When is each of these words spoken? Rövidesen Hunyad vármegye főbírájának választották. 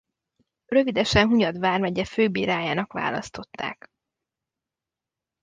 Rövidesen 0.65 1.27
Hunyad 1.27 1.59
vármegye 1.59 2.05
főbírájának 2.05 2.93
választották. 2.93 3.87